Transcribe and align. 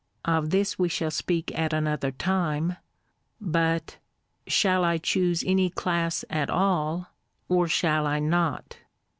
—(of 0.37 0.49
this 0.49 0.79
we 0.79 0.89
shall 0.89 1.11
speak 1.11 1.55
at 1.55 1.73
another 1.73 2.09
time)— 2.09 2.75
but," 3.39 3.99
Shall 4.47 4.83
I 4.83 4.97
choose 4.97 5.43
any 5.45 5.69
class 5.69 6.25
at 6.27 6.49
all, 6.49 7.09
or 7.47 7.67
shall 7.67 8.07
I 8.07 8.17
not?" 8.17 8.77